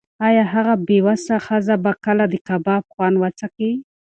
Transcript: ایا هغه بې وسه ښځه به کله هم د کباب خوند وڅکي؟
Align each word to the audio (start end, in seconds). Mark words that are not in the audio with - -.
ایا 0.27 0.43
هغه 0.53 0.73
بې 0.87 0.97
وسه 1.07 1.33
ښځه 1.45 1.75
به 1.83 1.91
کله 2.03 2.25
هم 2.27 2.31
د 2.31 2.35
کباب 2.47 2.83
خوند 2.93 3.15
وڅکي؟ 3.21 3.71